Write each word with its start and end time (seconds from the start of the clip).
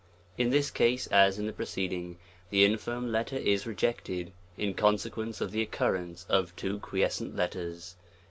In 0.35 0.49
this 0.49 0.71
case, 0.71 1.05
as 1.05 1.37
in 1.37 1.45
the 1.45 1.53
preceding, 1.53 2.17
the 2.49 2.65
infirm 2.65 3.11
letter 3.11 3.35
is 3.37 3.67
rejected, 3.67 4.31
in 4.57 4.73
consequence 4.73 5.41
of 5.41 5.51
the 5.51 5.61
occurrence 5.61 6.25
of 6.27 6.55
two 6.55 6.79
quiescent 6.79 7.35
letters. 7.35 7.95